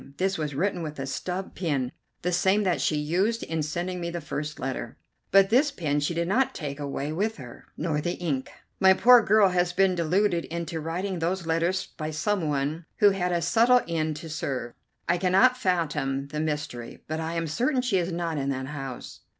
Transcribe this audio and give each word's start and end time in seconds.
This 0.17 0.35
was 0.35 0.55
written 0.55 0.81
with 0.81 0.97
a 0.97 1.05
stub 1.05 1.53
pen, 1.53 1.91
the 2.23 2.31
same 2.31 2.63
that 2.63 2.81
she 2.81 2.95
used 2.95 3.43
in 3.43 3.61
sending 3.61 4.01
me 4.01 4.09
the 4.09 4.19
first 4.19 4.59
letter; 4.59 4.97
but 5.29 5.51
this 5.51 5.69
pen 5.69 5.99
she 5.99 6.15
did 6.15 6.27
not 6.27 6.55
take 6.55 6.79
away 6.79 7.11
with 7.13 7.37
her, 7.37 7.65
nor 7.77 8.01
the 8.01 8.13
ink. 8.13 8.49
My 8.79 8.93
poor 8.95 9.21
girl 9.21 9.49
has 9.49 9.73
been 9.73 9.93
deluded 9.93 10.45
into 10.45 10.79
writing 10.81 11.19
those 11.19 11.45
letters 11.45 11.85
by 11.85 12.09
some 12.09 12.49
one 12.49 12.87
who 12.97 13.11
had 13.11 13.31
a 13.31 13.43
subtle 13.43 13.81
end 13.87 14.15
to 14.15 14.27
serve. 14.27 14.73
I 15.07 15.19
cannot 15.19 15.55
fathom 15.55 16.29
the 16.29 16.39
mystery, 16.39 17.03
but 17.07 17.19
I 17.19 17.35
am 17.35 17.45
certain 17.45 17.83
she 17.83 17.99
is 17.99 18.11
not 18.11 18.39
in 18.39 18.49
that 18.49 18.65
house." 18.69 19.19